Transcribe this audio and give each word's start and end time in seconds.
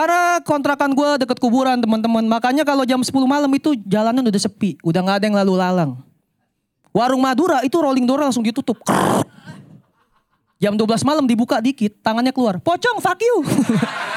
Karena 0.00 0.40
kontrakan 0.40 0.96
gue 0.96 1.10
deket 1.20 1.36
kuburan 1.36 1.76
teman-teman. 1.76 2.24
Makanya 2.24 2.64
kalau 2.64 2.88
jam 2.88 3.04
10 3.04 3.12
malam 3.28 3.52
itu 3.52 3.76
jalanan 3.84 4.24
udah 4.24 4.40
sepi. 4.40 4.80
Udah 4.80 5.04
nggak 5.04 5.16
ada 5.20 5.24
yang 5.28 5.36
lalu 5.44 5.54
lalang. 5.60 5.92
Warung 6.88 7.20
Madura 7.20 7.60
itu 7.60 7.76
rolling 7.76 8.08
door 8.08 8.24
langsung 8.24 8.40
ditutup. 8.40 8.80
Krrrr. 8.80 9.28
Jam 10.56 10.72
12 10.72 11.04
malam 11.04 11.28
dibuka 11.28 11.60
dikit, 11.60 12.00
tangannya 12.00 12.32
keluar. 12.32 12.56
Pocong, 12.64 12.96
fuck 13.04 13.20
you. 13.20 13.44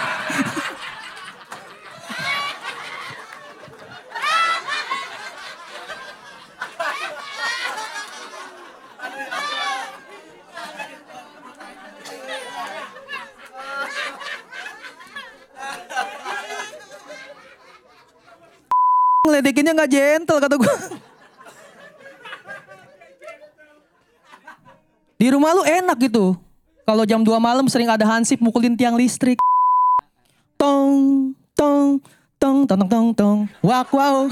Ngeledekinnya 19.23 19.71
nggak 19.71 19.87
gentle 19.87 20.39
kata 20.43 20.55
gue. 20.59 20.75
Di 25.15 25.31
rumah 25.31 25.55
lu 25.55 25.63
enak 25.63 25.95
gitu. 26.11 26.35
Kalau 26.83 27.07
jam 27.07 27.23
2 27.23 27.31
malam 27.39 27.63
sering 27.71 27.87
ada 27.87 28.03
hansip 28.03 28.43
mukulin 28.43 28.75
tiang 28.75 28.99
listrik. 28.99 29.39
Tong, 30.59 31.31
tong, 31.55 32.03
tong, 32.35 32.67
tong, 32.67 32.79
tong, 32.83 32.89
tong, 32.91 33.07
tong. 33.15 33.39
Wak, 33.63 33.87
wow. 33.95 34.27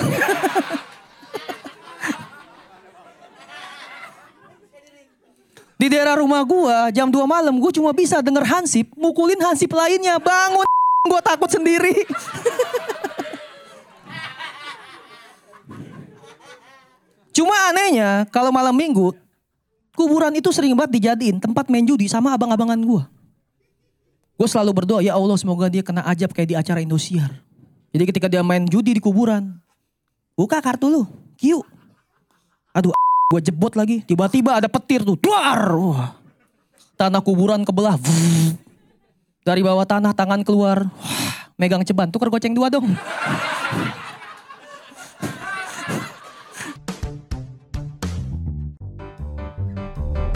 Di 5.79 5.87
daerah 5.87 6.19
rumah 6.19 6.43
gua 6.43 6.91
jam 6.91 7.07
2 7.07 7.15
malam 7.23 7.55
gua 7.63 7.71
cuma 7.71 7.95
bisa 7.95 8.19
denger 8.19 8.43
hansip 8.43 8.91
mukulin 8.99 9.39
hansip 9.39 9.71
lainnya. 9.71 10.19
Bangun 10.19 10.67
gua 11.07 11.23
takut 11.23 11.47
sendiri. 11.47 11.95
Cuma 17.31 17.55
anehnya 17.71 18.27
kalau 18.29 18.51
malam 18.51 18.75
minggu 18.75 19.15
kuburan 19.95 20.35
itu 20.35 20.51
sering 20.51 20.75
banget 20.75 21.01
dijadiin 21.01 21.39
tempat 21.39 21.67
main 21.71 21.87
judi 21.87 22.11
sama 22.11 22.35
abang-abangan 22.35 22.79
gua. 22.83 23.07
Gue 24.41 24.49
selalu 24.49 24.73
berdoa 24.73 25.05
ya 25.05 25.13
Allah 25.13 25.37
semoga 25.37 25.69
dia 25.69 25.85
kena 25.85 26.01
ajab 26.09 26.33
kayak 26.33 26.49
di 26.49 26.55
acara 26.57 26.81
Indosiar. 26.81 27.29
Jadi 27.93 28.03
ketika 28.09 28.25
dia 28.25 28.41
main 28.41 28.65
judi 28.65 28.97
di 28.97 29.01
kuburan, 29.03 29.53
buka 30.33 30.57
kartu 30.63 30.89
lu, 30.89 31.03
kiu. 31.37 31.61
Aduh, 32.73 32.95
gue 33.29 33.41
jebot 33.43 33.69
lagi. 33.77 34.01
Tiba-tiba 34.01 34.57
ada 34.57 34.71
petir 34.71 35.03
tuh, 35.05 35.19
duar. 35.19 35.75
Wah. 35.75 36.17
Tanah 36.97 37.21
kuburan 37.21 37.61
kebelah. 37.67 37.99
Vuh. 37.99 38.55
Dari 39.45 39.61
bawah 39.61 39.85
tanah 39.85 40.15
tangan 40.15 40.41
keluar. 40.41 40.89
Wah, 40.89 41.51
megang 41.59 41.85
ceban, 41.85 42.09
tuker 42.09 42.31
goceng 42.33 42.57
dua 42.57 42.73
dong. 42.73 42.89